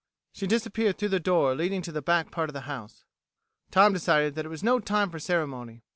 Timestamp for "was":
4.49-4.63